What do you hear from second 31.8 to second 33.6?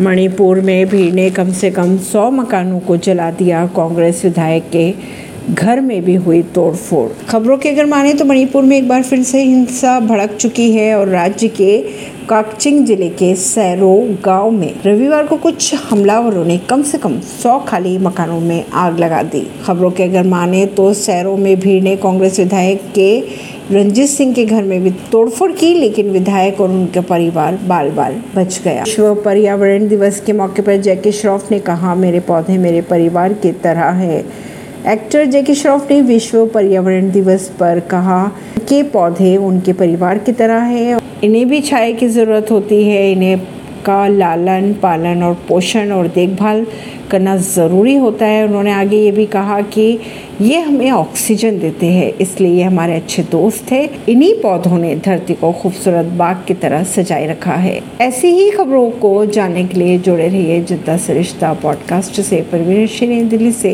मेरे पौधे मेरे परिवार की